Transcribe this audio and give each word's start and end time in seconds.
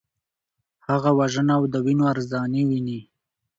هغه 0.87 1.09
وژنه 1.19 1.51
او 1.57 1.63
د 1.73 1.75
وینو 1.85 2.05
ارزاني 2.13 2.61
ویني. 2.69 2.99